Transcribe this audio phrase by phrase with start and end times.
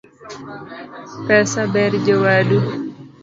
[1.27, 2.59] Pesa ber jowadu